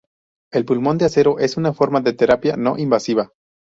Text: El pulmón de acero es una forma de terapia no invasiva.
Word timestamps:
El 0.51 0.65
pulmón 0.65 0.97
de 0.97 1.05
acero 1.05 1.37
es 1.37 1.57
una 1.57 1.73
forma 1.75 2.01
de 2.01 2.13
terapia 2.13 2.57
no 2.57 2.75
invasiva. 2.75 3.31